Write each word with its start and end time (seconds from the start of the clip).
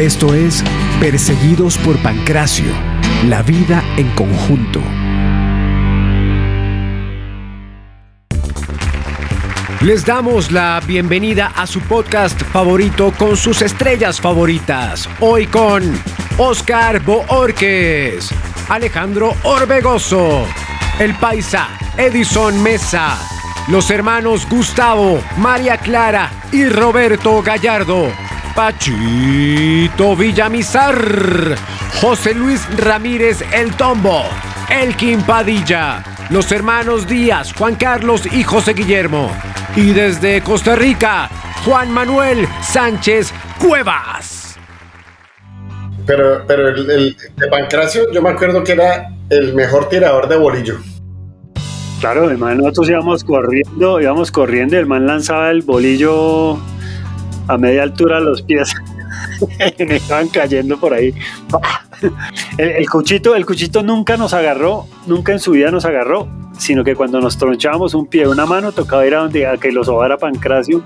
Esto 0.00 0.32
es 0.32 0.64
Perseguidos 0.98 1.76
por 1.76 1.94
Pancracio, 1.98 2.72
la 3.26 3.42
vida 3.42 3.84
en 3.98 4.08
conjunto. 4.12 4.80
Les 9.82 10.06
damos 10.06 10.52
la 10.52 10.80
bienvenida 10.86 11.52
a 11.54 11.66
su 11.66 11.82
podcast 11.82 12.40
favorito 12.44 13.12
con 13.18 13.36
sus 13.36 13.60
estrellas 13.60 14.18
favoritas. 14.18 15.06
Hoy 15.20 15.46
con 15.46 15.82
Oscar 16.38 17.00
Boorques, 17.00 18.30
Alejandro 18.70 19.34
Orbegoso, 19.42 20.46
El 20.98 21.14
Paisa, 21.16 21.68
Edison 21.98 22.62
Mesa, 22.62 23.18
los 23.68 23.90
hermanos 23.90 24.48
Gustavo, 24.48 25.22
María 25.36 25.76
Clara 25.76 26.30
y 26.52 26.64
Roberto 26.70 27.42
Gallardo. 27.42 28.29
Pachito 28.60 30.14
Villamizar, 30.14 31.56
José 31.98 32.34
Luis 32.34 32.60
Ramírez 32.76 33.42
El 33.54 33.74
Tombo, 33.74 34.22
Elkin 34.68 35.22
Padilla, 35.22 36.04
los 36.28 36.52
hermanos 36.52 37.06
Díaz, 37.06 37.54
Juan 37.54 37.76
Carlos 37.76 38.28
y 38.30 38.42
José 38.42 38.74
Guillermo. 38.74 39.30
Y 39.76 39.94
desde 39.94 40.42
Costa 40.42 40.76
Rica, 40.76 41.30
Juan 41.64 41.90
Manuel 41.90 42.46
Sánchez 42.60 43.32
Cuevas. 43.58 44.58
Pero, 46.04 46.44
pero 46.46 46.68
el, 46.68 46.90
el 46.90 47.16
de 47.36 47.48
Pancracio, 47.48 48.12
yo 48.12 48.20
me 48.20 48.28
acuerdo 48.28 48.62
que 48.62 48.72
era 48.72 49.08
el 49.30 49.54
mejor 49.54 49.88
tirador 49.88 50.28
de 50.28 50.36
bolillo. 50.36 50.76
Claro, 52.00 52.30
el 52.30 52.36
man, 52.36 52.58
nosotros 52.58 52.90
íbamos 52.90 53.24
corriendo, 53.24 54.02
íbamos 54.02 54.30
corriendo, 54.30 54.76
y 54.76 54.80
el 54.80 54.86
man 54.86 55.06
lanzaba 55.06 55.50
el 55.50 55.62
bolillo 55.62 56.58
a 57.50 57.58
media 57.58 57.82
altura 57.82 58.20
los 58.20 58.42
pies. 58.42 58.72
me 59.78 59.96
estaban 59.96 60.28
cayendo 60.28 60.78
por 60.78 60.94
ahí. 60.94 61.14
El, 62.56 62.88
cuchito, 62.88 63.34
el 63.34 63.44
cuchito 63.44 63.82
nunca 63.82 64.16
nos 64.16 64.32
agarró, 64.32 64.86
nunca 65.06 65.32
en 65.32 65.40
su 65.40 65.52
vida 65.52 65.70
nos 65.70 65.84
agarró, 65.84 66.28
sino 66.58 66.84
que 66.84 66.94
cuando 66.94 67.20
nos 67.20 67.36
tronchábamos 67.36 67.94
un 67.94 68.06
pie, 68.06 68.28
una 68.28 68.46
mano, 68.46 68.72
tocaba 68.72 69.06
ir 69.06 69.14
a 69.14 69.20
donde 69.20 69.46
a 69.46 69.56
que 69.56 69.72
lo 69.72 69.84
sobara 69.84 70.16
Pancracio 70.16 70.82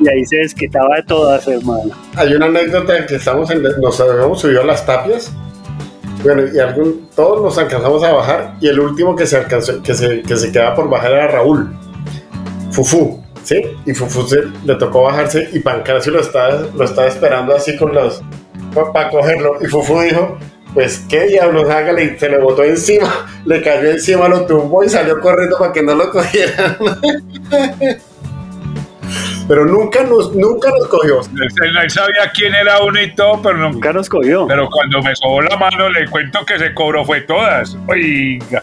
y 0.00 0.08
ahí 0.08 0.24
se 0.26 0.36
desquitaba 0.36 0.96
de 0.96 1.02
todas, 1.04 1.46
hermano. 1.46 1.94
Hay 2.16 2.34
una 2.34 2.46
anécdota 2.46 2.98
en 2.98 3.06
que 3.06 3.16
estamos 3.16 3.50
en, 3.50 3.62
nos 3.62 4.00
habíamos 4.00 4.40
subido 4.40 4.62
a 4.62 4.64
las 4.64 4.84
tapias. 4.84 5.32
Bueno, 6.22 6.42
y 6.52 6.58
algún, 6.58 7.08
todos 7.14 7.42
nos 7.42 7.58
alcanzamos 7.58 8.02
a 8.02 8.12
bajar 8.12 8.56
y 8.60 8.68
el 8.68 8.80
último 8.80 9.14
que 9.14 9.26
se 9.26 9.36
alcanzó, 9.36 9.82
que 9.82 9.94
se, 9.94 10.22
que 10.22 10.36
se 10.36 10.50
quedaba 10.50 10.74
por 10.74 10.88
bajar 10.88 11.12
era 11.12 11.28
Raúl. 11.28 11.76
Fufu. 12.70 13.25
¿Sí? 13.46 13.62
Y 13.86 13.94
Fufu 13.94 14.26
le 14.64 14.74
tocó 14.74 15.04
bajarse 15.04 15.48
y 15.52 15.60
Pancracio 15.60 16.12
lo 16.12 16.20
estaba, 16.20 16.66
lo 16.74 16.84
estaba 16.84 17.06
esperando 17.06 17.54
así 17.54 17.76
con 17.76 17.94
los... 17.94 18.22
para 18.92 19.08
cogerlo. 19.08 19.58
Y 19.60 19.66
Fufu 19.66 20.00
dijo, 20.00 20.36
pues 20.74 21.04
qué 21.08 21.28
diablos, 21.28 21.70
hágale, 21.70 22.04
y 22.04 22.18
se 22.18 22.28
le 22.28 22.38
botó 22.38 22.64
encima, 22.64 23.26
le 23.46 23.62
cayó 23.62 23.92
encima, 23.92 24.28
lo 24.28 24.44
tumbó 24.46 24.82
y 24.84 24.88
salió 24.88 25.20
corriendo 25.20 25.56
para 25.58 25.72
que 25.72 25.82
no 25.82 25.94
lo 25.94 26.10
cogieran. 26.10 26.76
pero 29.48 29.64
nunca 29.64 30.02
nos, 30.02 30.34
nunca 30.34 30.70
nos 30.70 30.88
cogió. 30.88 31.20
Él, 31.20 31.90
sabía 31.90 32.32
quién 32.34 32.52
era 32.52 32.82
uno 32.82 33.00
y 33.00 33.14
todo, 33.14 33.40
pero 33.42 33.56
nunca 33.58 33.92
nos 33.92 34.08
cogió. 34.08 34.48
Pero 34.48 34.68
cuando 34.68 35.00
me 35.02 35.14
sobó 35.14 35.40
la 35.40 35.56
mano, 35.56 35.88
le 35.88 36.08
cuento 36.08 36.44
que 36.44 36.58
se 36.58 36.74
cobró 36.74 37.04
fue 37.04 37.20
todas. 37.20 37.78
Oiga. 37.86 38.60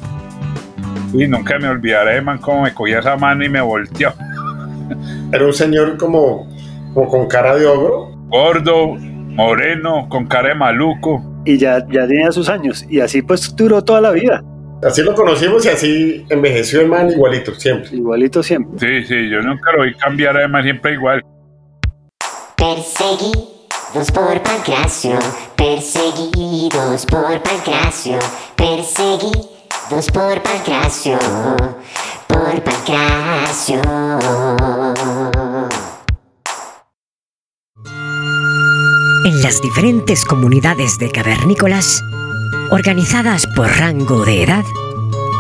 Y 1.14 1.28
nunca 1.28 1.58
me 1.60 1.70
olvidaré, 1.70 2.22
man, 2.22 2.40
cómo 2.40 2.64
me 2.64 2.74
cogía 2.74 3.00
esa 3.00 3.16
mano 3.16 3.46
y 3.46 3.50
me 3.50 3.62
volteó. 3.62 4.14
Era 5.32 5.46
un 5.46 5.54
señor 5.54 5.98
como, 5.98 6.48
como 6.94 7.08
con 7.08 7.28
cara 7.28 7.56
de 7.56 7.66
ogro. 7.66 8.10
Gordo, 8.28 8.96
moreno, 8.96 10.08
con 10.10 10.26
cara 10.28 10.50
de 10.50 10.56
maluco. 10.56 11.24
Y 11.46 11.58
ya, 11.58 11.86
ya 11.90 12.08
tenía 12.08 12.32
sus 12.32 12.50
años. 12.50 12.86
Y 12.90 13.00
así 13.00 13.22
pues 13.22 13.56
duró 13.56 13.84
toda 13.84 14.02
la 14.02 14.12
vida. 14.12 14.44
Así 14.84 15.02
lo 15.02 15.16
conocimos 15.16 15.66
y 15.66 15.70
así 15.70 16.26
envejeció 16.30 16.82
el 16.82 16.90
man 16.90 17.10
igualito, 17.10 17.54
siempre. 17.56 17.96
Igualito 17.96 18.44
siempre. 18.44 18.80
Sí, 18.80 19.08
sí, 19.08 19.30
yo 19.30 19.42
nunca 19.42 19.72
lo 19.72 19.84
vi 19.84 19.94
cambiar 19.96 20.36
además 20.36 20.64
siempre 20.64 20.94
igual. 20.94 21.24
Perseguidos 22.58 24.12
por 24.14 24.42
Pancracio, 24.42 25.18
perseguidos 25.56 27.06
por 27.06 27.42
Pancracio, 27.42 28.20
perseguidos 28.58 30.12
por 30.12 30.42
Pancracio 30.42 31.18
En 39.26 39.42
las 39.42 39.62
diferentes 39.62 40.24
comunidades 40.26 41.00
de 41.00 41.10
cavernícolas, 41.10 42.04
organizadas 42.70 43.48
por 43.56 43.68
rango 43.68 44.24
de 44.24 44.44
edad, 44.44 44.64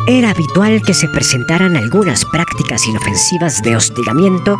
era 0.07 0.31
habitual 0.31 0.81
que 0.81 0.95
se 0.95 1.07
presentaran 1.07 1.75
algunas 1.77 2.25
prácticas 2.25 2.87
inofensivas 2.87 3.61
de 3.61 3.75
hostigamiento 3.75 4.57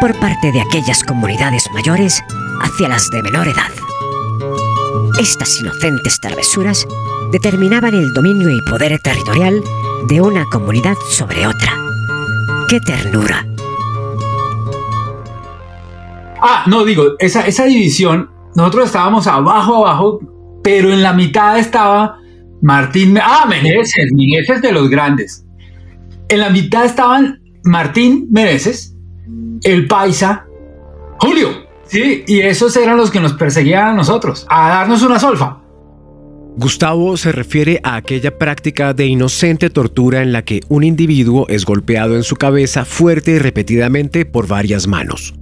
por 0.00 0.18
parte 0.18 0.50
de 0.50 0.62
aquellas 0.62 1.04
comunidades 1.04 1.68
mayores 1.74 2.22
hacia 2.62 2.88
las 2.88 3.10
de 3.10 3.22
menor 3.22 3.48
edad. 3.48 3.70
Estas 5.20 5.60
inocentes 5.60 6.20
travesuras 6.20 6.86
determinaban 7.30 7.94
el 7.94 8.12
dominio 8.14 8.48
y 8.48 8.60
poder 8.62 8.98
territorial 8.98 9.62
de 10.08 10.20
una 10.20 10.44
comunidad 10.46 10.96
sobre 11.08 11.46
otra. 11.46 11.72
¡Qué 12.68 12.80
ternura! 12.80 13.46
Ah, 16.40 16.64
no, 16.66 16.84
digo, 16.84 17.04
esa, 17.18 17.46
esa 17.46 17.64
división, 17.64 18.30
nosotros 18.54 18.86
estábamos 18.86 19.26
abajo, 19.26 19.86
abajo, 19.86 20.20
pero 20.62 20.92
en 20.92 21.02
la 21.02 21.12
mitad 21.12 21.58
estaba 21.58 22.18
Martín. 22.60 23.18
Ah, 23.22 23.46
Meneses, 23.48 24.10
Meneses 24.12 24.60
de 24.60 24.72
los 24.72 24.90
grandes. 24.90 25.44
En 26.28 26.40
la 26.40 26.50
mitad 26.50 26.84
estaban 26.84 27.40
Martín 27.64 28.28
Meneses, 28.30 28.96
el 29.62 29.86
Paisa, 29.86 30.46
Julio. 31.20 31.48
Sí, 31.86 32.24
y 32.26 32.40
esos 32.40 32.74
eran 32.76 32.96
los 32.96 33.10
que 33.10 33.20
nos 33.20 33.34
perseguían 33.34 33.88
a 33.88 33.92
nosotros, 33.92 34.46
a 34.48 34.68
darnos 34.70 35.02
una 35.02 35.18
solfa. 35.18 35.61
Gustavo 36.56 37.16
se 37.16 37.32
refiere 37.32 37.80
a 37.82 37.96
aquella 37.96 38.36
práctica 38.36 38.92
de 38.92 39.06
inocente 39.06 39.70
tortura 39.70 40.22
en 40.22 40.32
la 40.32 40.42
que 40.42 40.60
un 40.68 40.84
individuo 40.84 41.46
es 41.48 41.64
golpeado 41.64 42.14
en 42.14 42.22
su 42.24 42.36
cabeza 42.36 42.84
fuerte 42.84 43.32
y 43.32 43.38
repetidamente 43.38 44.26
por 44.26 44.46
varias 44.46 44.86
manos. 44.86 45.34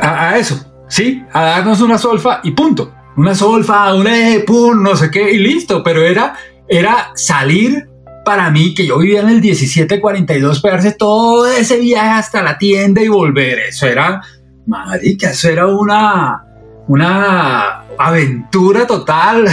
A, 0.00 0.38
eso, 0.38 0.84
sí, 0.88 1.22
a 1.32 1.44
darnos 1.44 1.80
una 1.80 1.98
solfa 1.98 2.40
y 2.44 2.52
punto. 2.52 2.94
Una 3.16 3.34
solfa, 3.34 3.94
un 3.94 4.06
e, 4.06 4.40
pum, 4.40 4.82
no 4.82 4.96
sé 4.96 5.10
qué, 5.10 5.32
y 5.32 5.38
listo, 5.38 5.82
pero 5.82 6.02
era, 6.02 6.34
era 6.68 7.10
salir 7.14 7.88
para 8.24 8.50
mí, 8.50 8.74
que 8.74 8.86
yo 8.86 8.98
vivía 8.98 9.20
en 9.20 9.28
el 9.28 9.40
1742, 9.40 10.60
pegarse 10.60 10.92
todo 10.92 11.46
ese 11.46 11.78
viaje 11.78 12.18
hasta 12.18 12.42
la 12.42 12.58
tienda 12.58 13.02
y 13.02 13.08
volver. 13.08 13.58
Eso 13.68 13.86
era, 13.86 14.20
marica, 14.66 15.30
eso 15.30 15.48
era 15.48 15.66
una, 15.66 16.44
una 16.88 17.84
aventura 17.98 18.86
total, 18.86 19.46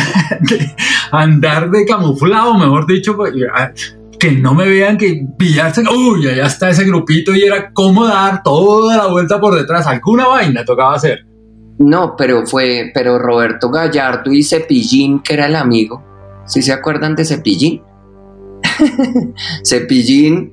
andar 1.12 1.70
de 1.70 1.86
camuflado, 1.86 2.58
mejor 2.58 2.88
dicho, 2.88 3.16
pues, 3.16 3.34
que 4.20 4.32
no 4.32 4.54
me 4.54 4.68
vean 4.68 4.98
que 4.98 5.26
pillarse, 5.38 5.84
uy, 5.90 6.28
allá 6.28 6.46
está 6.46 6.70
ese 6.70 6.86
grupito 6.86 7.34
y 7.34 7.44
era 7.44 7.72
cómo 7.72 8.06
dar 8.06 8.44
toda 8.44 8.98
la 8.98 9.08
vuelta 9.08 9.40
por 9.40 9.56
detrás, 9.56 9.88
alguna 9.88 10.28
vaina 10.28 10.66
tocaba 10.66 10.96
hacer. 10.96 11.26
No, 11.80 12.16
pero 12.16 12.46
fue, 12.46 12.92
pero 12.94 13.18
Roberto 13.18 13.72
Gallardo 13.72 14.32
y 14.32 14.44
Cepillín, 14.44 15.22
que 15.22 15.34
era 15.34 15.48
el 15.48 15.56
amigo, 15.56 16.04
¿sí 16.46 16.62
se 16.62 16.74
acuerdan 16.74 17.16
de 17.16 17.26
Cepillín? 17.26 17.82
Cepillín, 19.66 20.52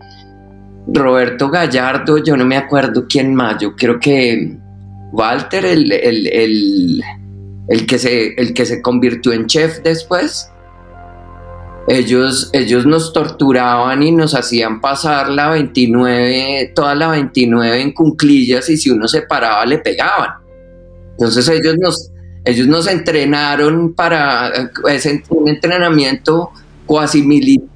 Roberto 0.87 1.51
Gallardo, 1.51 2.19
yo 2.19 2.37
no 2.37 2.47
me 2.47 2.57
acuerdo 2.57 3.05
quién 3.07 3.35
más, 3.35 3.59
yo 3.61 3.77
creo 3.77 4.01
que 4.01 4.58
Walter, 5.13 5.65
el, 5.65 5.91
el, 5.93 7.03
el, 7.69 7.87
que, 7.87 7.99
se, 7.99 8.35
el 8.35 8.53
que 8.53 8.67
se 8.67 8.83
convirtió 8.83 9.33
en 9.33 9.47
chef 9.47 9.81
después, 9.83 10.51
ellos, 11.89 12.51
ellos 12.53 12.85
nos 12.85 13.13
torturaban 13.13 14.03
y 14.03 14.13
nos 14.13 14.35
hacían 14.35 14.81
pasar 14.81 15.31
la 15.31 15.51
29, 15.51 16.73
toda 16.75 16.95
la 16.95 17.09
29 17.09 17.81
en 17.81 17.93
cunclillas 17.93 18.69
y 18.69 18.77
si 18.77 18.91
uno 18.91 19.09
se 19.09 19.23
paraba 19.23 19.65
le 19.65 19.79
pegaban. 19.79 20.31
Entonces 21.13 21.49
ellos 21.49 21.77
nos, 21.79 22.11
ellos 22.45 22.67
nos 22.67 22.87
entrenaron 22.87 23.95
para 23.95 24.53
un 25.31 25.49
entrenamiento 25.49 26.51
cuasi 26.85 27.23
militar, 27.23 27.69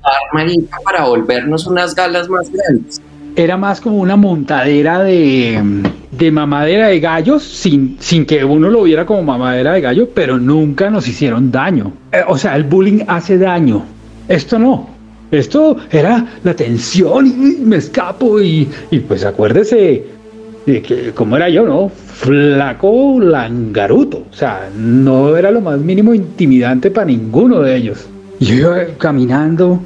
para 0.84 1.04
volvernos 1.04 1.66
unas 1.66 1.94
galas 1.94 2.28
más 2.28 2.50
grandes 2.50 3.00
era 3.36 3.56
más 3.56 3.80
como 3.80 3.96
una 3.96 4.16
montadera 4.16 5.02
de, 5.02 5.60
de 6.10 6.30
mamadera 6.30 6.88
de 6.88 7.00
gallos, 7.00 7.42
sin, 7.42 7.96
sin 8.00 8.26
que 8.26 8.44
uno 8.44 8.68
lo 8.68 8.82
viera 8.82 9.06
como 9.06 9.22
mamadera 9.22 9.72
de 9.72 9.80
gallo, 9.80 10.08
pero 10.14 10.38
nunca 10.38 10.90
nos 10.90 11.08
hicieron 11.08 11.50
daño. 11.50 11.92
Eh, 12.12 12.22
o 12.26 12.36
sea, 12.36 12.56
el 12.56 12.64
bullying 12.64 13.04
hace 13.06 13.38
daño. 13.38 13.84
Esto 14.28 14.58
no. 14.58 14.90
Esto 15.30 15.78
era 15.90 16.26
la 16.44 16.54
tensión 16.54 17.26
y 17.26 17.64
me 17.64 17.76
escapo 17.76 18.40
y, 18.40 18.68
y 18.90 18.98
pues 19.00 19.24
acuérdese, 19.24 20.04
de 20.66 20.82
que, 20.82 21.12
como 21.12 21.36
era 21.36 21.48
yo, 21.48 21.66
¿no? 21.66 21.88
Flaco 21.88 23.18
langaruto. 23.18 24.24
O 24.30 24.34
sea, 24.34 24.68
no 24.76 25.36
era 25.36 25.50
lo 25.50 25.60
más 25.60 25.78
mínimo 25.78 26.14
intimidante 26.14 26.90
para 26.90 27.06
ninguno 27.06 27.60
de 27.60 27.76
ellos. 27.76 28.06
Yo 28.40 28.54
iba 28.54 28.84
caminando, 28.98 29.80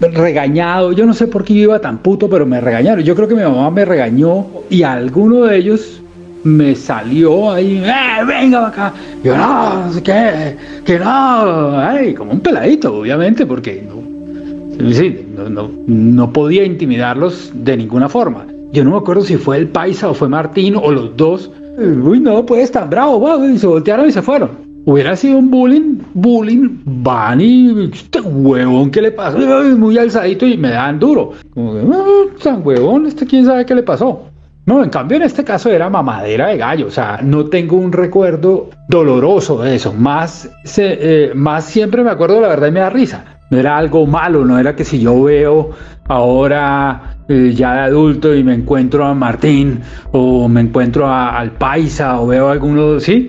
regañado. 0.00 0.92
Yo 0.92 1.06
no 1.06 1.14
sé 1.14 1.26
por 1.26 1.44
qué 1.44 1.54
iba 1.54 1.80
tan 1.80 1.98
puto, 1.98 2.28
pero 2.28 2.46
me 2.46 2.60
regañaron. 2.60 3.04
Yo 3.04 3.14
creo 3.14 3.28
que 3.28 3.34
mi 3.34 3.42
mamá 3.42 3.70
me 3.70 3.84
regañó 3.84 4.46
y 4.70 4.82
alguno 4.82 5.44
de 5.44 5.58
ellos 5.58 6.02
me 6.44 6.74
salió 6.74 7.50
ahí, 7.50 7.82
¡eh, 7.84 8.24
venga 8.26 8.68
acá! 8.68 8.92
Yo, 9.24 9.36
no, 9.36 9.86
no 9.86 9.92
sé 9.92 10.02
qué, 10.02 10.56
que 10.84 10.98
no, 10.98 11.78
ay, 11.78 12.14
como 12.14 12.32
un 12.32 12.40
peladito, 12.40 12.96
obviamente, 12.96 13.44
porque 13.44 13.84
no, 13.86 14.92
sí, 14.92 15.26
no, 15.36 15.48
no, 15.48 15.70
no 15.86 16.32
podía 16.32 16.64
intimidarlos 16.64 17.50
de 17.54 17.76
ninguna 17.76 18.08
forma. 18.08 18.46
Yo 18.72 18.84
no 18.84 18.92
me 18.92 18.96
acuerdo 18.98 19.22
si 19.22 19.36
fue 19.36 19.56
el 19.56 19.68
Paisa 19.68 20.10
o 20.10 20.14
fue 20.14 20.28
Martín 20.28 20.76
o 20.76 20.92
los 20.92 21.16
dos. 21.16 21.50
Uy, 21.78 22.20
no, 22.20 22.44
pues 22.44 22.70
tan 22.70 22.90
bravo, 22.90 23.20
va, 23.20 23.46
y 23.46 23.58
se 23.58 23.66
voltearon 23.66 24.08
y 24.08 24.12
se 24.12 24.22
fueron. 24.22 24.67
Hubiera 24.84 25.16
sido 25.16 25.38
un 25.38 25.50
bullying, 25.50 25.98
bullying, 26.14 26.78
van 26.84 27.40
y 27.42 27.90
este 27.92 28.20
huevón 28.22 28.90
que 28.90 29.02
le 29.02 29.12
pasó, 29.12 29.38
muy 29.76 29.98
alzadito 29.98 30.46
y 30.46 30.56
me 30.56 30.70
dan 30.70 30.98
duro. 30.98 31.32
Como 31.52 31.74
que, 31.74 31.80
"Ah, 31.92 32.34
tan 32.42 32.66
huevón, 32.66 33.06
este 33.06 33.26
quién 33.26 33.44
sabe 33.44 33.66
qué 33.66 33.74
le 33.74 33.82
pasó. 33.82 34.22
No, 34.64 34.82
en 34.84 34.90
cambio 34.90 35.16
en 35.16 35.22
este 35.24 35.44
caso 35.44 35.70
era 35.70 35.88
mamadera 35.90 36.48
de 36.48 36.58
gallo, 36.58 36.86
o 36.86 36.90
sea, 36.90 37.20
no 37.22 37.46
tengo 37.46 37.76
un 37.76 37.90
recuerdo 37.92 38.68
doloroso 38.88 39.62
de 39.62 39.74
eso, 39.76 39.92
más, 39.94 40.50
se- 40.64 40.98
eh, 41.00 41.32
más 41.34 41.64
siempre 41.64 42.02
me 42.02 42.10
acuerdo 42.10 42.40
la 42.40 42.48
verdad 42.48 42.68
y 42.68 42.72
me 42.72 42.80
da 42.80 42.90
risa. 42.90 43.24
No 43.50 43.56
era 43.58 43.78
algo 43.78 44.06
malo, 44.06 44.44
no 44.44 44.58
era 44.58 44.76
que 44.76 44.84
si 44.84 45.00
yo 45.00 45.22
veo 45.22 45.70
ahora 46.06 47.14
eh, 47.30 47.52
ya 47.54 47.74
de 47.74 47.80
adulto 47.80 48.34
y 48.34 48.42
me 48.42 48.54
encuentro 48.54 49.04
a 49.04 49.12
Martín 49.14 49.80
o 50.12 50.48
me 50.48 50.62
encuentro 50.62 51.06
a- 51.06 51.38
al 51.38 51.52
Paisa 51.52 52.20
o 52.20 52.26
veo 52.26 52.48
a 52.48 52.52
alguno, 52.52 52.98
¿sí? 53.00 53.28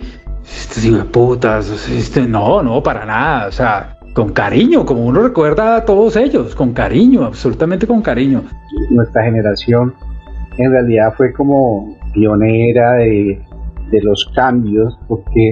Estos 0.55 0.83
hijos 0.85 0.99
de 0.99 1.05
putas, 1.05 1.89
este, 1.89 2.27
no, 2.27 2.61
no, 2.61 2.81
para 2.81 3.05
nada, 3.05 3.47
o 3.47 3.51
sea, 3.51 3.97
con 4.13 4.31
cariño, 4.31 4.85
como 4.85 5.05
uno 5.05 5.21
recuerda 5.21 5.77
a 5.77 5.85
todos 5.85 6.15
ellos, 6.15 6.55
con 6.55 6.73
cariño, 6.73 7.23
absolutamente 7.25 7.87
con 7.87 8.01
cariño. 8.01 8.43
nuestra 8.89 9.23
generación 9.23 9.93
en 10.57 10.71
realidad 10.71 11.13
fue 11.15 11.31
como 11.31 11.95
pionera 12.13 12.93
de, 12.93 13.41
de 13.91 14.01
los 14.01 14.29
cambios 14.35 14.97
porque 15.07 15.49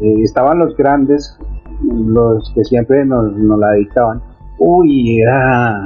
eh, 0.00 0.22
estaban 0.22 0.58
los 0.58 0.76
grandes, 0.76 1.38
los 1.82 2.50
que 2.54 2.64
siempre 2.64 3.04
nos, 3.04 3.32
nos 3.36 3.58
la 3.58 3.70
dedicaban. 3.70 4.22
Uy, 4.58 5.20
era 5.20 5.80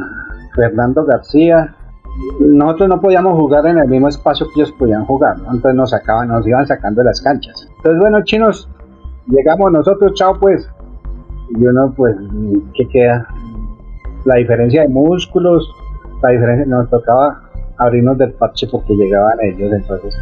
Fernando 0.55 1.05
García. 1.05 1.75
Nosotros 2.41 2.89
no 2.89 3.01
podíamos 3.01 3.39
jugar 3.39 3.67
en 3.67 3.79
el 3.79 3.89
mismo 3.89 4.09
espacio 4.09 4.47
que 4.47 4.61
ellos 4.61 4.73
podían 4.79 5.05
jugar, 5.07 5.37
entonces 5.39 5.75
nos 5.75 5.91
sacaban, 5.91 6.29
nos 6.29 6.47
iban 6.47 6.67
sacando 6.67 7.03
las 7.03 7.21
canchas. 7.21 7.69
Entonces, 7.77 8.01
bueno, 8.01 8.23
chinos, 8.25 8.69
llegamos 9.27 9.73
nosotros, 9.73 10.13
chao 10.15 10.39
pues. 10.39 10.69
Y 11.51 11.67
uno, 11.67 11.93
pues, 11.97 12.17
¿qué 12.75 12.87
queda? 12.89 13.27
La 14.25 14.37
diferencia 14.37 14.83
de 14.83 14.89
músculos, 14.89 15.69
la 16.23 16.31
diferencia, 16.31 16.67
nos 16.67 16.89
tocaba 16.89 17.51
abrirnos 17.79 18.19
del 18.19 18.33
parche 18.33 18.69
porque 18.71 18.95
llegaban 18.95 19.39
ellos, 19.43 19.73
entonces 19.73 20.15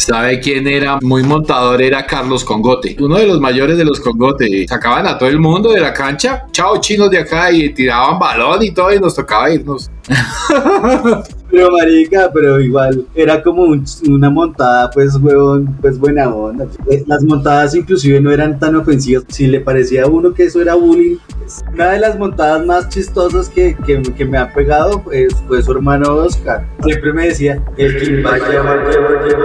¿Sabe 0.00 0.40
quién 0.40 0.66
era 0.66 0.98
muy 1.02 1.22
montador? 1.22 1.82
Era 1.82 2.06
Carlos 2.06 2.42
Congote, 2.42 2.96
uno 3.00 3.16
de 3.16 3.26
los 3.26 3.38
mayores 3.38 3.76
de 3.76 3.84
los 3.84 4.00
Congote. 4.00 4.66
Sacaban 4.66 5.06
a 5.06 5.18
todo 5.18 5.28
el 5.28 5.38
mundo 5.38 5.72
de 5.72 5.80
la 5.80 5.92
cancha, 5.92 6.46
chao 6.52 6.80
chinos 6.80 7.10
de 7.10 7.18
acá, 7.18 7.52
y 7.52 7.68
tiraban 7.74 8.18
balón 8.18 8.62
y 8.62 8.70
todo, 8.70 8.94
y 8.94 8.98
nos 8.98 9.14
tocaba 9.14 9.50
irnos. 9.50 9.90
Pero 11.50 11.68
marica, 11.72 12.30
pero 12.32 12.60
igual, 12.60 13.06
era 13.14 13.42
como 13.42 13.62
un- 13.64 13.84
una 14.08 14.30
montada, 14.30 14.88
pues, 14.90 15.16
huevón, 15.16 15.76
pues 15.80 15.98
buena 15.98 16.32
onda. 16.32 16.66
Eh, 16.88 17.02
Las 17.06 17.24
montadas 17.24 17.74
inclusive 17.74 18.20
no 18.20 18.30
eran 18.30 18.58
tan 18.60 18.76
ofensivas. 18.76 19.24
Si 19.28 19.48
le 19.48 19.60
parecía 19.60 20.04
a 20.04 20.06
uno 20.06 20.32
que 20.32 20.44
eso 20.44 20.62
era 20.62 20.74
bullying, 20.74 21.16
pues, 21.38 21.60
una 21.74 21.90
de 21.92 21.98
las 21.98 22.16
montadas 22.18 22.64
más 22.64 22.88
chistosas 22.88 23.48
que, 23.48 23.76
que, 23.84 24.24
me 24.24 24.38
ha 24.38 24.52
pegado 24.52 25.02
pues, 25.02 25.34
fue 25.48 25.60
su 25.62 25.72
hermano 25.72 26.14
Oscar. 26.14 26.64
Siempre 26.84 27.12
me 27.12 27.26
decía, 27.26 27.60
el 27.76 27.98
que 27.98 28.22
vaya, 28.22 28.44
vaya, 28.44 28.62
vaya, 28.62 29.00
vaya, 29.00 29.36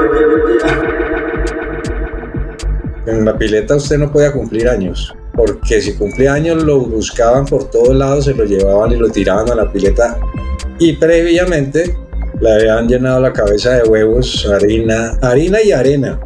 vaya". 0.45 0.91
En 3.07 3.25
la 3.25 3.37
pileta 3.37 3.75
usted 3.75 3.97
no 3.97 4.11
podía 4.11 4.31
cumplir 4.31 4.67
años, 4.67 5.13
porque 5.35 5.81
si 5.81 5.93
cumplía 5.95 6.33
años 6.33 6.63
lo 6.63 6.79
buscaban 6.79 7.45
por 7.45 7.63
todos 7.69 7.95
lados, 7.95 8.25
se 8.25 8.33
lo 8.33 8.43
llevaban 8.45 8.91
y 8.91 8.97
lo 8.97 9.09
tiraban 9.09 9.49
a 9.51 9.55
la 9.55 9.71
pileta. 9.71 10.17
Y 10.79 10.93
previamente 10.93 11.95
le 12.41 12.53
habían 12.53 12.87
llenado 12.87 13.21
la 13.21 13.31
cabeza 13.31 13.77
de 13.77 13.89
huevos, 13.89 14.45
harina, 14.47 15.17
harina 15.21 15.61
y 15.61 15.71
arena. 15.71 16.19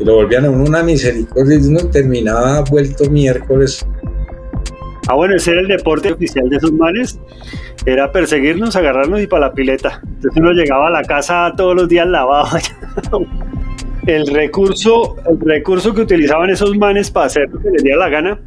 Y 0.00 0.04
lo 0.04 0.16
volvían 0.16 0.44
a 0.46 0.50
una 0.50 0.82
misericordia 0.82 1.56
y 1.56 1.66
uno 1.66 1.86
terminaba 1.90 2.62
vuelto 2.62 3.08
miércoles. 3.08 3.86
Ah, 5.06 5.14
bueno, 5.14 5.36
ese 5.36 5.52
era 5.52 5.60
el 5.60 5.68
deporte 5.68 6.12
oficial 6.12 6.48
de 6.48 6.56
esos 6.56 6.72
manes. 6.72 7.20
Era 7.86 8.10
perseguirnos, 8.10 8.74
agarrarnos 8.74 9.20
y 9.20 9.26
para 9.26 9.48
la 9.48 9.52
pileta. 9.52 10.00
Entonces 10.02 10.32
uno 10.36 10.52
llegaba 10.52 10.88
a 10.88 10.90
la 10.90 11.02
casa 11.02 11.52
todos 11.56 11.76
los 11.76 11.88
días 11.88 12.06
lavado. 12.06 12.58
El 14.06 14.26
recurso, 14.26 15.16
el 15.26 15.40
recurso 15.40 15.94
que 15.94 16.02
utilizaban 16.02 16.50
esos 16.50 16.76
manes 16.76 17.10
para 17.10 17.24
hacer 17.24 17.48
lo 17.50 17.58
que 17.58 17.70
les 17.70 17.82
diera 17.82 17.98
la 17.98 18.10
gana, 18.10 18.38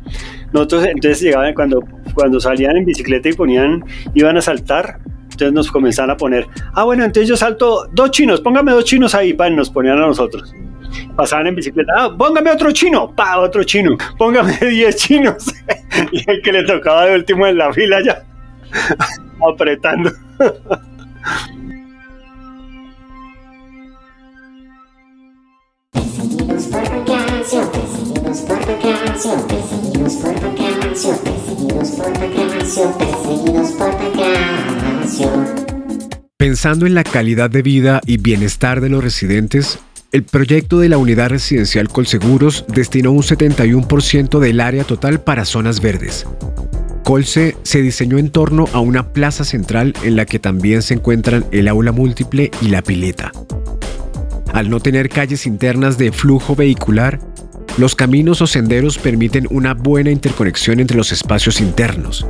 nosotros 0.54 0.86
entonces 0.86 1.20
llegaban 1.20 1.56
cuando, 1.56 1.84
cuando 2.14 2.40
salían 2.40 2.78
en 2.78 2.86
bicicleta 2.86 3.30
y 3.30 3.34
ponían, 3.34 3.84
iban 4.14 4.38
a 4.38 4.42
saltar, 4.42 5.00
entonces 5.38 5.54
nos 5.54 5.72
comenzaban 5.72 6.10
a 6.10 6.18
poner, 6.18 6.48
ah 6.74 6.84
bueno, 6.84 7.06
entonces 7.06 7.30
yo 7.30 7.38
salto 7.38 7.88
dos 7.92 8.10
chinos, 8.10 8.42
póngame 8.42 8.72
dos 8.72 8.84
chinos 8.86 9.14
ahí, 9.14 9.34
pan, 9.34 9.56
nos 9.56 9.70
ponían 9.70 10.00
a 10.00 10.08
nosotros. 10.08 10.52
Pasaban 11.16 11.48
en 11.48 11.56
bicicleta, 11.56 11.94
ah, 11.96 12.16
póngame 12.18 12.50
otro 12.50 12.72
chino, 12.72 13.14
pa, 13.16 13.38
otro 13.38 13.64
chino, 13.64 13.96
póngame 14.18 14.58
10 14.62 14.96
chinos. 14.96 15.54
y 16.12 16.30
el 16.30 16.42
que 16.42 16.52
le 16.52 16.64
tocaba 16.64 17.06
de 17.06 17.16
último 17.16 17.46
en 17.46 17.60
la 17.60 17.72
fila 17.72 18.00
ya, 18.04 18.24
apretando. 19.48 20.12
Pensando 36.38 36.86
en 36.86 36.94
la 36.94 37.04
calidad 37.04 37.50
de 37.50 37.64
vida 37.64 38.00
y 38.06 38.18
bienestar 38.18 38.80
de 38.80 38.90
los 38.90 39.04
residentes, 39.04 39.80
el 40.12 40.22
proyecto 40.22 40.78
de 40.78 40.90
la 40.90 41.00
unidad 41.00 41.30
residencial 41.30 41.90
Colseguros 41.90 42.66
destinó 42.68 43.12
un 43.12 43.24
71% 43.24 44.38
del 44.38 44.60
área 44.60 44.84
total 44.84 45.20
para 45.20 45.46
zonas 45.46 45.82
verdes. 45.82 46.28
Colse 47.04 47.58
se 47.64 47.82
diseñó 47.82 48.20
en 48.20 48.30
torno 48.30 48.66
a 48.72 48.82
una 48.82 49.14
plaza 49.14 49.46
central 49.46 49.96
en 50.04 50.16
la 50.16 50.28
que 50.28 50.38
también 50.38 50.84
se 50.84 50.94
encuentran 50.94 51.44
el 51.52 51.68
aula 51.68 51.92
múltiple 51.92 52.52
y 52.62 52.68
la 52.68 52.84
pileta. 52.84 53.32
Al 54.54 54.70
no 54.70 54.80
tener 54.80 55.10
calles 55.10 55.48
internas 55.48 55.98
de 55.98 56.12
flujo 56.12 56.56
vehicular, 56.56 57.20
los 57.78 57.94
caminos 57.94 58.42
o 58.42 58.48
senderos 58.48 58.98
permiten 58.98 59.48
una 59.52 59.76
buena 59.76 60.10
interconexión 60.10 60.80
entre 60.80 60.98
los 60.98 61.12
espacios 61.12 61.62
internos. 61.62 62.26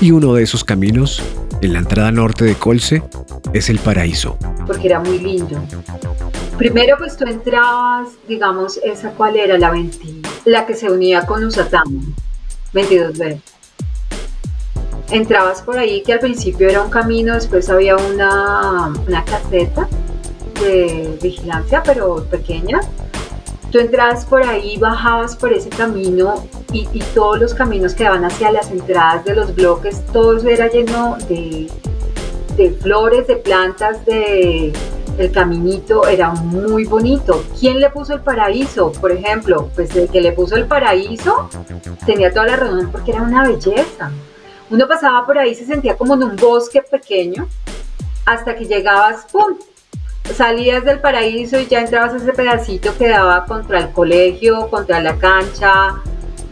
Y 0.00 0.10
uno 0.10 0.34
de 0.34 0.42
esos 0.42 0.64
caminos, 0.64 1.22
en 1.60 1.74
la 1.74 1.78
entrada 1.78 2.10
norte 2.10 2.44
de 2.44 2.56
Colse, 2.56 3.00
es 3.52 3.70
el 3.70 3.78
paraíso. 3.78 4.36
porque 4.66 4.88
era 4.88 4.98
muy 4.98 5.18
lindo. 5.20 5.60
Primero, 6.58 6.96
pues 6.98 7.16
tú 7.16 7.24
entrabas, 7.24 8.08
digamos, 8.26 8.78
esa 8.84 9.10
cuál 9.10 9.36
era 9.36 9.56
la 9.56 9.70
20, 9.70 9.98
la 10.46 10.66
que 10.66 10.74
se 10.74 10.90
unía 10.90 11.26
con 11.26 11.44
Usatán, 11.44 11.84
22B. 12.74 13.40
Entrabas 15.10 15.62
por 15.62 15.78
ahí, 15.78 16.02
que 16.02 16.12
al 16.14 16.20
principio 16.20 16.68
era 16.68 16.82
un 16.82 16.90
camino, 16.90 17.34
después 17.34 17.68
había 17.70 17.96
una, 17.96 18.92
una 19.06 19.24
caseta 19.24 19.88
de 20.60 21.18
vigilancia, 21.22 21.82
pero 21.84 22.24
pequeña. 22.24 22.80
Tú 23.72 23.78
entrabas 23.78 24.26
por 24.26 24.44
ahí, 24.44 24.76
bajabas 24.76 25.34
por 25.34 25.50
ese 25.50 25.70
camino 25.70 26.46
y, 26.72 26.86
todos 27.14 27.40
los 27.40 27.54
caminos 27.54 27.94
que 27.94 28.04
daban 28.04 28.22
hacia 28.22 28.52
las 28.52 28.70
entradas 28.70 29.24
de 29.24 29.34
los 29.34 29.54
bloques, 29.54 30.04
todo 30.12 30.36
eso 30.36 30.48
era 30.48 30.68
lleno 30.68 31.16
de, 31.26 31.70
de 32.56 32.70
flores, 32.82 33.26
de 33.26 33.36
plantas, 33.36 34.04
de 34.04 34.72
el 35.18 35.30
caminito 35.30 36.06
era 36.06 36.30
muy 36.30 36.84
bonito. 36.84 37.44
¿Quién 37.58 37.80
le 37.80 37.88
puso 37.90 38.14
el 38.14 38.20
paraíso? 38.20 38.92
Por 38.92 39.12
ejemplo, 39.12 39.70
pues 39.74 39.94
el 39.96 40.08
que 40.08 40.20
le 40.20 40.32
puso 40.32 40.56
el 40.56 40.66
paraíso 40.66 41.48
tenía 42.04 42.30
toda 42.30 42.46
la 42.46 42.56
razón 42.56 42.90
porque 42.92 43.12
era 43.12 43.22
una 43.22 43.46
belleza. 43.46 44.10
Uno 44.70 44.86
pasaba 44.86 45.24
por 45.24 45.38
ahí, 45.38 45.54
se 45.54 45.64
sentía 45.64 45.96
como 45.96 46.14
en 46.14 46.24
un 46.24 46.36
bosque 46.36 46.82
pequeño, 46.82 47.48
hasta 48.24 48.54
que 48.54 48.64
llegabas, 48.64 49.26
¡pum! 49.30 49.56
Salías 50.24 50.84
del 50.84 51.00
paraíso 51.00 51.58
y 51.60 51.66
ya 51.66 51.80
entrabas 51.80 52.14
a 52.14 52.16
ese 52.16 52.32
pedacito 52.32 52.96
que 52.96 53.08
daba 53.08 53.44
contra 53.44 53.80
el 53.80 53.90
colegio, 53.90 54.68
contra 54.68 55.00
la 55.00 55.16
cancha, 55.16 55.94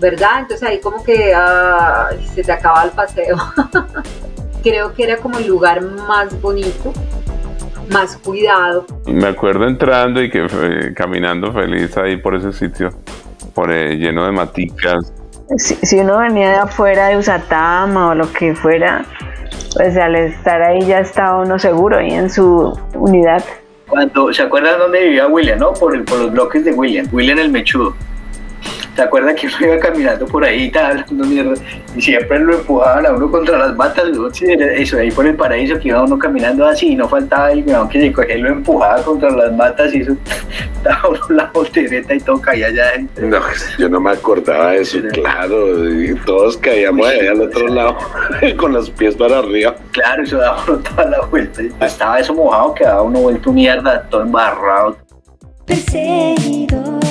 ¿verdad? 0.01 0.41
Entonces 0.41 0.69
ahí 0.69 0.81
como 0.81 1.03
que 1.03 1.35
ay, 1.35 2.27
se 2.35 2.43
te 2.43 2.53
acaba 2.53 2.85
el 2.85 2.91
paseo. 2.91 3.37
Creo 4.63 4.93
que 4.93 5.05
era 5.05 5.17
como 5.17 5.39
el 5.39 5.47
lugar 5.47 5.81
más 5.83 6.39
bonito 6.41 6.93
más 7.91 8.17
cuidado. 8.17 8.87
Me 9.07 9.27
acuerdo 9.27 9.67
entrando 9.67 10.23
y 10.23 10.31
que 10.31 10.47
eh, 10.47 10.95
caminando 10.95 11.53
feliz 11.53 11.97
ahí 11.97 12.17
por 12.17 12.35
ese 12.35 12.53
sitio, 12.53 12.91
por 13.55 13.71
eh, 13.71 13.97
lleno 13.97 14.25
de 14.25 14.33
maticas. 14.33 15.13
Si, 15.57 15.75
si 15.75 15.99
uno 15.99 16.19
venía 16.19 16.51
de 16.51 16.57
afuera 16.59 17.09
de 17.09 17.17
Usatama 17.17 18.11
o 18.11 18.15
lo 18.15 18.33
que 18.33 18.55
fuera, 18.55 19.05
pues 19.75 19.97
al 19.97 20.17
estar 20.17 20.63
ahí 20.63 20.85
ya 20.87 21.01
estaba 21.01 21.41
uno 21.41 21.59
seguro 21.59 21.99
ahí 21.99 22.13
en 22.13 22.31
su 22.31 22.79
unidad. 22.95 23.45
Cuando, 23.87 24.33
¿Se 24.33 24.43
acuerdan 24.43 24.79
dónde 24.79 25.03
vivía 25.03 25.27
William, 25.27 25.59
no? 25.59 25.73
Por, 25.73 26.05
por 26.05 26.19
los 26.19 26.33
bloques 26.33 26.65
de 26.65 26.73
William, 26.73 27.07
William 27.13 27.39
el 27.39 27.51
Mechudo. 27.51 27.95
¿Se 28.97 29.03
acuerdan 29.03 29.35
que 29.37 29.47
uno 29.47 29.57
iba 29.61 29.79
caminando 29.79 30.27
por 30.27 30.45
ahí 30.45 30.65
y 30.65 30.71
tal, 30.71 30.99
hablando 30.99 31.25
mierda? 31.27 31.55
Y 31.97 32.03
siempre 32.03 32.39
lo 32.41 32.55
empujaban 32.55 33.07
a 33.07 33.13
uno 33.13 33.31
contra 33.31 33.59
las 33.59 33.77
matas, 33.77 34.11
¿no? 34.11 34.33
Sí, 34.33 34.47
era 34.47 34.73
eso, 34.75 34.99
ahí 34.99 35.11
por 35.11 35.27
el 35.27 35.37
paraíso 35.37 35.79
que 35.79 35.89
iba 35.89 36.03
uno 36.03 36.19
caminando 36.19 36.67
así 36.67 36.93
y 36.93 36.97
no 36.97 37.09
faltaba 37.09 37.53
el 37.53 37.65
weón 37.65 37.89
que 37.89 38.01
se 38.01 38.13
cogía 38.13 38.37
y 38.37 38.41
lo 38.43 38.51
empujaba 38.51 39.03
contra 39.03 39.31
las 39.31 39.53
matas 39.57 39.95
y 39.95 40.01
eso 40.01 40.17
daba 40.83 41.09
uno 41.09 41.21
la 41.31 41.51
voltereta 41.53 42.15
y 42.15 42.21
todo 42.21 42.41
caía 42.41 42.67
allá 42.67 42.89
adentro. 42.89 43.29
No, 43.29 43.41
yo 43.79 43.89
no 43.89 44.01
me 44.01 44.11
acordaba 44.11 44.73
de 44.73 44.83
eso, 44.83 44.99
claro. 45.13 45.89
y 45.89 46.15
todos 46.27 46.57
caíamos 46.57 47.07
ahí 47.07 47.27
al 47.27 47.41
otro 47.41 47.69
lado 47.69 47.97
con 48.57 48.73
los 48.73 48.91
pies 48.91 49.15
para 49.15 49.39
arriba. 49.39 49.77
Claro, 49.93 50.23
eso 50.23 50.39
daba 50.39 50.63
uno 50.67 50.79
toda 50.79 51.05
la 51.07 51.21
vuelta. 51.27 51.63
Estaba 51.81 52.19
eso 52.19 52.35
mojado, 52.35 52.75
quedaba 52.75 53.03
uno 53.03 53.21
vuelto 53.21 53.53
mierda, 53.53 54.03
todo 54.11 54.23
embarrado. 54.23 54.97
Perseguidos 55.65 57.10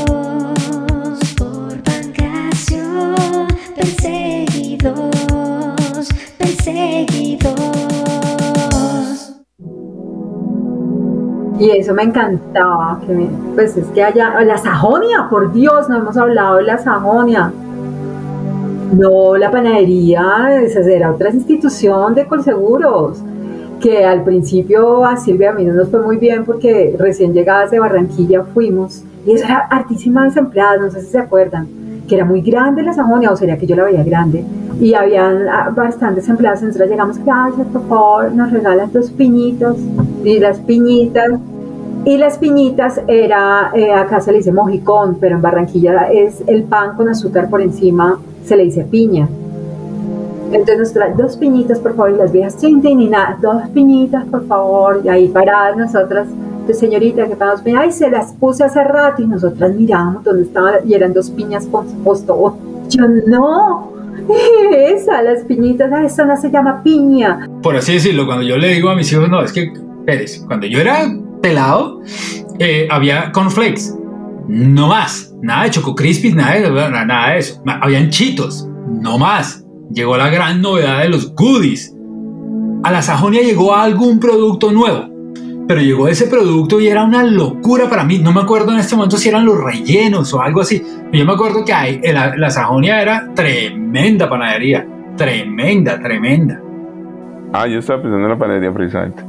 Y 11.59 11.71
eso 11.71 11.93
me 11.93 12.03
encantaba, 12.03 12.99
que 13.05 13.13
me- 13.13 13.29
pues 13.53 13.75
es 13.75 13.85
que 13.87 14.01
allá, 14.01 14.41
la 14.43 14.57
Sajonia, 14.57 15.27
por 15.29 15.51
Dios, 15.51 15.89
no 15.89 15.97
hemos 15.97 16.15
hablado 16.15 16.55
de 16.57 16.63
la 16.63 16.77
Sajonia. 16.77 17.51
No, 18.93 19.35
la 19.37 19.51
panadería, 19.51 20.61
esa 20.63 20.79
era 20.79 21.11
otra 21.11 21.29
institución 21.29 22.15
de 22.15 22.25
Colseguros, 22.25 23.19
que 23.79 24.03
al 24.05 24.23
principio 24.23 25.05
a 25.05 25.17
Silvia 25.17 25.51
a 25.51 25.53
mí 25.53 25.63
no 25.65 25.73
nos 25.73 25.89
fue 25.89 26.01
muy 26.01 26.17
bien 26.17 26.43
porque 26.45 26.95
recién 26.97 27.33
llegadas 27.33 27.71
de 27.71 27.79
Barranquilla 27.79 28.43
fuimos, 28.53 29.03
y 29.25 29.33
eso 29.33 29.45
era 29.45 29.59
hartísimas 29.69 30.35
empleadas, 30.37 30.81
no 30.81 30.89
sé 30.89 31.01
si 31.01 31.07
se 31.11 31.19
acuerdan, 31.19 31.67
que 32.07 32.15
era 32.15 32.25
muy 32.25 32.41
grande 32.41 32.81
la 32.81 32.93
Sajonia, 32.93 33.31
o 33.31 33.35
sería 33.35 33.57
que 33.57 33.67
yo 33.67 33.75
la 33.75 33.83
veía 33.83 34.03
grande, 34.03 34.43
y 34.81 34.95
habían 34.95 35.47
ah, 35.47 35.71
bastantes 35.75 36.27
empleadas, 36.27 36.63
nosotros 36.63 36.89
llegamos, 36.89 37.19
gracias, 37.23 37.67
por 37.67 37.87
favor, 37.87 38.31
nos 38.31 38.51
regalan 38.51 38.91
dos 38.91 39.11
piñitas, 39.11 39.75
y 40.23 40.39
las 40.39 40.57
piñitas 40.59 41.29
y 42.05 42.17
las 42.17 42.37
piñitas 42.37 43.01
era, 43.07 43.71
eh, 43.73 43.91
acá 43.91 44.21
se 44.21 44.31
le 44.31 44.37
dice 44.37 44.51
mojicón, 44.51 45.17
pero 45.19 45.35
en 45.35 45.41
Barranquilla 45.41 46.11
es 46.11 46.41
el 46.47 46.63
pan 46.63 46.95
con 46.95 47.09
azúcar 47.09 47.49
por 47.49 47.61
encima, 47.61 48.19
se 48.45 48.55
le 48.55 48.63
dice 48.63 48.83
piña. 48.85 49.27
Entonces 50.51 50.79
nos 50.79 50.93
trae 50.93 51.13
dos 51.13 51.37
piñitas, 51.37 51.79
por 51.79 51.95
favor, 51.95 52.11
y 52.11 52.17
las 52.17 52.31
viejas, 52.31 52.57
tin, 52.57 52.81
y 52.83 53.07
nada, 53.07 53.37
dos 53.39 53.69
piñitas, 53.73 54.25
por 54.25 54.47
favor, 54.47 55.01
y 55.03 55.09
ahí 55.09 55.27
paradas 55.27 55.77
nosotras, 55.77 56.27
pues, 56.65 56.79
señorita, 56.79 57.27
que 57.27 57.35
para 57.35 57.51
dos 57.51 57.61
piñas, 57.61 57.81
ay, 57.83 57.91
se 57.91 58.09
las 58.09 58.33
puse 58.33 58.63
hace 58.63 58.83
rato, 58.83 59.21
y 59.21 59.27
nosotras 59.27 59.75
mirábamos 59.75 60.23
dónde 60.23 60.43
estaban, 60.43 60.75
y 60.87 60.93
eran 60.93 61.13
dos 61.13 61.29
piñas 61.29 61.67
postón. 61.67 62.53
Yo, 62.89 63.07
no, 63.27 63.91
esa, 64.73 65.21
las 65.21 65.43
piñitas, 65.43 65.91
ah, 65.93 66.03
esa 66.03 66.25
no 66.25 66.35
se 66.37 66.49
llama 66.49 66.81
piña. 66.81 67.47
por 67.61 67.75
así 67.75 67.93
decirlo, 67.93 68.25
cuando 68.25 68.43
yo 68.43 68.57
le 68.57 68.69
digo 68.69 68.89
a 68.89 68.95
mis 68.95 69.11
hijos, 69.11 69.29
no, 69.29 69.43
es 69.43 69.53
que, 69.53 69.71
Pérez, 70.05 70.43
cuando 70.47 70.65
yo 70.65 70.79
era 70.79 71.05
pelado, 71.41 72.01
eh, 72.59 72.87
había 72.89 73.31
cornflakes, 73.31 73.95
no 74.47 74.87
más, 74.87 75.33
nada 75.41 75.63
de 75.63 75.71
Choco 75.71 75.95
Crispies, 75.95 76.35
nada 76.35 76.55
de, 76.55 76.69
nada 77.05 77.33
de 77.33 77.39
eso, 77.39 77.61
habían 77.81 78.09
chitos, 78.09 78.67
no 78.87 79.17
más. 79.17 79.63
Llegó 79.91 80.17
la 80.17 80.29
gran 80.29 80.61
novedad 80.61 81.01
de 81.01 81.09
los 81.09 81.33
goodies. 81.33 81.95
A 82.83 82.91
la 82.91 83.01
Sajonia 83.01 83.41
llegó 83.41 83.75
algún 83.75 84.19
producto 84.19 84.71
nuevo, 84.71 85.09
pero 85.67 85.81
llegó 85.81 86.07
ese 86.07 86.27
producto 86.27 86.79
y 86.79 86.87
era 86.87 87.03
una 87.03 87.23
locura 87.23 87.89
para 87.89 88.03
mí. 88.03 88.19
No 88.19 88.31
me 88.31 88.41
acuerdo 88.41 88.71
en 88.71 88.79
este 88.79 88.95
momento 88.95 89.17
si 89.17 89.29
eran 89.29 89.45
los 89.45 89.57
rellenos 89.57 90.33
o 90.33 90.41
algo 90.41 90.61
así. 90.61 90.83
Yo 91.11 91.25
me 91.25 91.33
acuerdo 91.33 91.65
que 91.65 92.01
la, 92.13 92.49
Sajonia 92.51 93.01
era 93.01 93.33
tremenda 93.33 94.29
panadería, 94.29 94.87
tremenda, 95.17 95.99
tremenda. 95.99 96.61
Ah, 97.51 97.67
yo 97.67 97.79
estaba 97.79 98.01
pensando 98.01 98.25
en 98.25 98.31
la 98.31 98.37
panadería 98.37 98.71
precisamente 98.71 99.23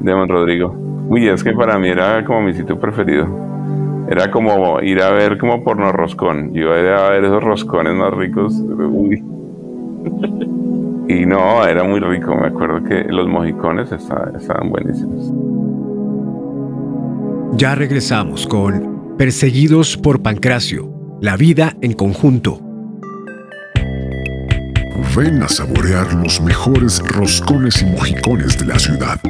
de 0.00 0.14
Mon 0.14 0.28
Rodrigo. 0.28 0.91
Uy, 1.12 1.28
es 1.28 1.44
que 1.44 1.52
para 1.52 1.78
mí 1.78 1.90
era 1.90 2.24
como 2.24 2.40
mi 2.40 2.54
sitio 2.54 2.80
preferido. 2.80 3.26
Era 4.08 4.30
como 4.30 4.80
ir 4.80 5.02
a 5.02 5.10
ver 5.12 5.36
como 5.36 5.62
porno 5.62 5.92
roscón. 5.92 6.54
Yo 6.54 6.74
iba 6.74 7.06
a 7.06 7.10
ver 7.10 7.24
esos 7.24 7.44
roscones 7.44 7.92
más 7.92 8.14
ricos. 8.14 8.54
Uy. 8.54 9.22
Y 11.08 11.26
no, 11.26 11.66
era 11.66 11.84
muy 11.84 12.00
rico. 12.00 12.34
Me 12.34 12.46
acuerdo 12.46 12.82
que 12.84 13.04
los 13.12 13.28
mojicones 13.28 13.92
estaban, 13.92 14.36
estaban 14.36 14.70
buenísimos. 14.70 15.30
Ya 17.58 17.74
regresamos 17.74 18.46
con 18.46 19.16
Perseguidos 19.18 19.98
por 19.98 20.22
Pancracio, 20.22 20.90
la 21.20 21.36
vida 21.36 21.74
en 21.82 21.92
conjunto. 21.92 22.58
Ven 25.14 25.42
a 25.42 25.48
saborear 25.48 26.14
los 26.14 26.40
mejores 26.40 27.02
roscones 27.06 27.82
y 27.82 27.84
mojicones 27.84 28.58
de 28.58 28.64
la 28.64 28.78
ciudad. 28.78 29.20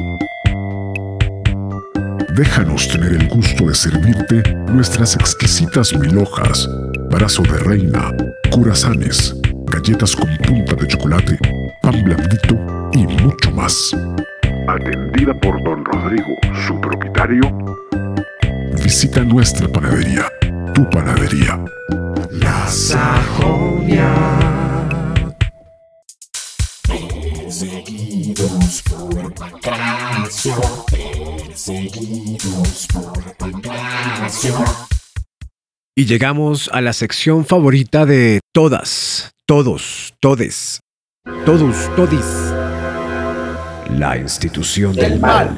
Déjanos 2.35 2.87
tener 2.87 3.13
el 3.13 3.27
gusto 3.27 3.67
de 3.67 3.75
servirte 3.75 4.41
nuestras 4.71 5.15
exquisitas 5.15 5.93
milhojas, 5.95 6.67
brazo 7.11 7.43
de 7.43 7.59
reina, 7.59 8.11
curasanes, 8.49 9.35
galletas 9.65 10.15
con 10.15 10.35
punta 10.37 10.73
de 10.73 10.87
chocolate, 10.87 11.37
pan 11.83 12.03
blandito 12.03 12.89
y 12.93 13.05
mucho 13.05 13.51
más. 13.51 13.95
Atendida 14.67 15.39
por 15.41 15.63
Don 15.63 15.85
Rodrigo, 15.85 16.35
su 16.65 16.81
propietario. 16.81 17.43
Visita 18.83 19.23
nuestra 19.23 19.67
panadería, 19.67 20.25
tu 20.73 20.89
panadería. 20.89 21.63
La 22.31 22.65
Sajonia. 22.65 24.09
Perseguidos 27.53 28.81
por 28.89 29.35
Pancracio, 29.35 30.55
perseguidos 30.89 32.87
por 32.91 33.37
Pancracio. 33.37 34.55
Y 35.95 36.05
llegamos 36.05 36.67
a 36.73 36.81
la 36.81 36.93
sección 36.93 37.45
favorita 37.45 38.07
de 38.07 38.39
todas, 38.51 39.35
todos, 39.45 40.15
todes, 40.19 40.79
todos, 41.45 41.95
todis. 41.95 42.25
La 43.99 44.17
institución 44.17 44.95
del 44.95 45.19
mal. 45.19 45.55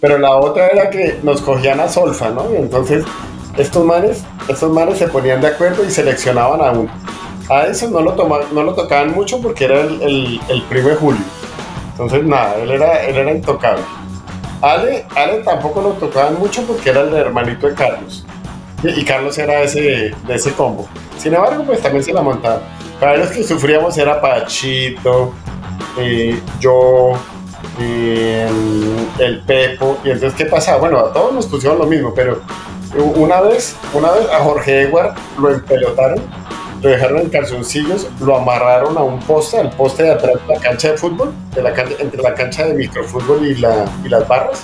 Pero 0.00 0.18
la 0.18 0.34
otra 0.34 0.66
era 0.66 0.90
que 0.90 1.20
nos 1.22 1.40
cogían 1.40 1.78
a 1.78 1.88
solfa, 1.88 2.30
¿no? 2.30 2.52
Y 2.52 2.56
entonces 2.56 3.04
estos 3.56 3.84
manes, 3.84 4.24
estos 4.48 4.72
manes 4.72 4.98
se 4.98 5.06
ponían 5.06 5.40
de 5.40 5.46
acuerdo 5.46 5.84
y 5.84 5.90
seleccionaban 5.92 6.60
a 6.60 6.72
uno. 6.72 6.90
A 7.48 7.66
eso 7.66 7.88
no 7.90 8.00
lo, 8.00 8.12
toma- 8.12 8.40
no 8.52 8.62
lo 8.62 8.74
tocaban 8.74 9.12
mucho 9.12 9.40
porque 9.40 9.64
era 9.66 9.80
el, 9.80 10.02
el- 10.02 10.40
el 10.48 10.62
primo 10.62 10.88
de 10.88 10.96
Julio. 10.96 11.20
Entonces 11.92 12.24
nada, 12.24 12.56
él 12.56 12.70
era, 12.70 13.04
él 13.04 13.16
era 13.16 13.30
intocable. 13.32 13.82
Ale, 14.60 15.06
Ale 15.14 15.38
tampoco 15.44 15.80
lo 15.82 15.90
tocaban 15.90 16.38
mucho 16.38 16.62
porque 16.66 16.90
era 16.90 17.02
el 17.02 17.14
hermanito 17.14 17.66
de 17.68 17.74
Carlos. 17.74 18.24
Y, 18.82 19.00
y 19.00 19.04
Carlos 19.04 19.38
era 19.38 19.62
ese, 19.62 19.80
de 20.26 20.34
ese 20.34 20.52
combo. 20.52 20.88
Sin 21.18 21.34
embargo, 21.34 21.62
pues 21.64 21.80
también 21.80 22.02
se 22.04 22.12
la 22.12 22.20
montaban. 22.22 22.60
Para 23.00 23.16
los 23.18 23.28
que 23.28 23.42
sufríamos 23.44 23.96
era 23.98 24.20
Pachito, 24.20 25.32
eh, 25.98 26.40
yo, 26.60 27.12
eh, 27.80 28.48
el 29.18 29.40
Pepo. 29.42 29.98
Y 30.04 30.10
entonces, 30.10 30.36
¿qué 30.36 30.46
pasaba? 30.46 30.78
Bueno, 30.78 30.98
a 30.98 31.12
todos 31.12 31.32
nos 31.32 31.46
pusieron 31.46 31.78
lo 31.78 31.86
mismo, 31.86 32.12
pero 32.14 32.40
una 33.16 33.40
vez, 33.42 33.76
una 33.92 34.10
vez 34.12 34.26
a 34.30 34.38
Jorge 34.40 34.82
Edward 34.82 35.14
lo 35.38 35.50
empelotaron, 35.52 36.18
lo 36.86 36.92
dejaron 36.92 37.18
en 37.18 37.28
calzoncillos, 37.30 38.06
lo 38.20 38.36
amarraron 38.36 38.96
a 38.96 39.02
un 39.02 39.18
poste, 39.20 39.58
al 39.58 39.70
poste 39.70 40.04
de 40.04 40.12
atrás 40.12 40.34
de 40.46 40.54
la 40.54 40.60
cancha 40.60 40.92
de 40.92 40.96
fútbol, 40.98 41.32
de 41.54 41.62
la 41.62 41.72
cancha- 41.72 41.96
entre 41.98 42.22
la 42.22 42.32
cancha 42.34 42.64
de 42.64 42.74
microfútbol 42.74 43.44
y, 43.46 43.56
la, 43.56 43.84
y 44.04 44.08
las 44.08 44.26
barras, 44.28 44.62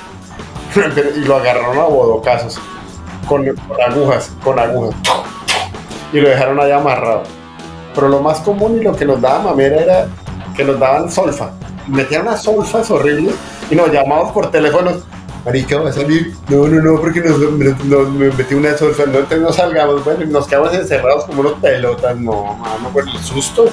y 1.16 1.24
lo 1.24 1.36
agarraron 1.36 1.78
a 1.78 1.82
bodocazos, 1.84 2.60
con, 3.28 3.44
con 3.44 3.80
agujas, 3.80 4.30
con 4.44 4.58
agujas, 4.58 4.94
y 6.12 6.20
lo 6.20 6.28
dejaron 6.28 6.60
ahí 6.60 6.70
amarrado. 6.70 7.24
Pero 7.94 8.08
lo 8.08 8.20
más 8.20 8.38
común 8.40 8.78
y 8.80 8.84
lo 8.84 8.94
que 8.94 9.04
nos 9.04 9.20
daba 9.20 9.40
mamera 9.40 9.82
era 9.82 10.06
que 10.56 10.64
nos 10.64 10.78
daban 10.78 11.10
solfa. 11.10 11.50
Metían 11.88 12.22
unas 12.22 12.42
solfas 12.42 12.88
horribles 12.90 13.34
y 13.70 13.74
nos 13.74 13.90
llamaban 13.90 14.32
por 14.32 14.50
teléfono. 14.50 14.92
Marica, 15.44 15.78
va 15.78 15.90
a 15.90 15.92
salir. 15.92 16.34
No, 16.48 16.68
no, 16.68 16.80
no, 16.80 17.00
porque 17.00 17.20
nos, 17.20 17.38
nos- 17.84 18.10
me 18.10 18.30
metí 18.30 18.54
una 18.54 18.76
solfa. 18.76 19.04
No, 19.06 19.52
salgamos. 19.52 20.04
Bueno, 20.04 20.24
nos 20.26 20.46
quedamos 20.46 20.72
encerrados 20.74 21.24
como 21.24 21.40
unos 21.40 21.54
pelotas. 21.54 22.16
No, 22.16 22.54
mano, 22.54 22.88
por 22.92 23.08
el 23.08 23.18
susto. 23.18 23.66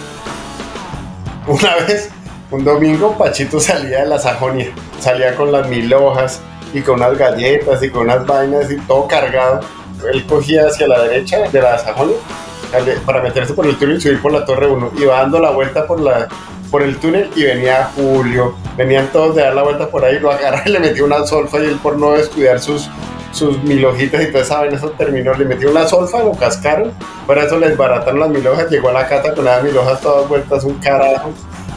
Una 1.47 1.75
vez, 1.87 2.09
Un 2.51 2.63
domingo 2.63 3.15
Pachito 3.17 3.59
salía 3.59 3.99
de 4.01 4.07
la 4.07 4.17
Sajonia, 4.17 4.71
salía 4.99 5.35
con 5.35 5.51
las 5.51 5.67
mil 5.69 5.93
hojas 5.93 6.39
y 6.73 6.81
con 6.81 6.95
unas 6.95 7.15
galletas 7.15 7.83
y 7.83 7.89
con 7.91 8.03
unas 8.03 8.25
vainas 8.25 8.71
y 8.71 8.77
todo 8.77 9.07
cargado. 9.07 9.59
Él 10.11 10.25
cogía 10.25 10.65
hacia 10.67 10.87
la 10.87 11.03
derecha 11.03 11.37
de 11.51 11.61
la 11.61 11.77
Sajonia 11.77 12.15
para 13.05 13.21
meterse 13.21 13.53
por 13.53 13.67
el 13.67 13.77
túnel 13.77 13.97
y 13.97 14.01
subir 14.01 14.19
por 14.21 14.31
la 14.31 14.45
Torre 14.45 14.65
1. 14.67 14.91
Iba 14.97 15.17
dando 15.19 15.39
la 15.39 15.51
vuelta 15.51 15.85
por, 15.85 15.99
la, 16.01 16.27
por 16.69 16.83
el 16.83 16.97
túnel 16.97 17.29
y 17.35 17.43
venía 17.43 17.91
Julio. 17.95 18.55
Venían 18.77 19.07
todos 19.11 19.35
de 19.35 19.43
dar 19.43 19.55
la 19.55 19.63
vuelta 19.63 19.89
por 19.89 20.05
ahí, 20.05 20.19
lo 20.19 20.31
agarra 20.31 20.63
y 20.65 20.69
le 20.69 20.79
metió 20.79 21.05
una 21.05 21.25
solfa 21.25 21.59
y 21.59 21.65
él 21.65 21.79
por 21.81 21.97
no 21.97 22.11
descuidar 22.11 22.59
sus, 22.59 22.89
sus 23.31 23.57
y 23.63 24.07
toda 24.07 24.23
esa 24.23 24.59
vaina, 24.59 24.77
eso 24.77 24.91
terminó. 24.91 25.33
Le 25.33 25.45
metió 25.45 25.71
una 25.71 25.87
solfa, 25.87 26.23
lo 26.23 26.31
cascaron. 26.33 26.91
Para 27.27 27.43
eso 27.43 27.57
les 27.57 27.75
barataron 27.77 28.19
las 28.19 28.29
mil 28.29 28.45
hojas. 28.47 28.69
Llegó 28.69 28.89
a 28.89 28.93
la 28.93 29.07
casa 29.07 29.33
con 29.33 29.45
las 29.45 29.63
mil 29.63 29.77
hojas 29.77 30.01
todas 30.01 30.27
vueltas, 30.27 30.63
un 30.63 30.75
carajo. 30.75 31.31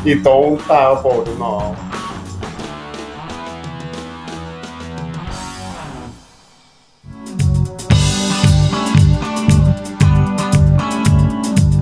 Y 0.04 0.16
todo 0.16 0.38
untado, 0.38 1.02
pobre, 1.02 1.30
no. 1.38 1.74